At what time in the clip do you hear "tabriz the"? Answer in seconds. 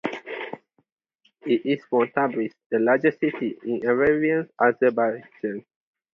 2.09-2.79